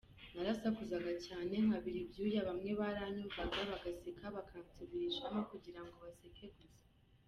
Narasakuzaga 0.33 1.11
cyane 1.25 1.53
nkabira 1.65 1.97
ibyuya, 2.05 2.39
bamwe 2.49 2.71
baranyumvaga 2.79 3.59
bagaseka 3.71 4.23
bakansubirishamo 4.35 5.39
kugira 5.51 5.79
ngo 5.85 5.95
baseke 6.05 6.45
gusa. 6.55 6.79